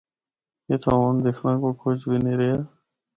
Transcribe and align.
اِتھا 0.69 0.91
ہونڑ 0.99 1.15
دکھنڑا 1.25 1.53
کو 1.63 1.69
کجھ 1.81 2.03
بھی 2.09 2.17
نیں 2.23 2.37
رہیا۔ 2.39 2.59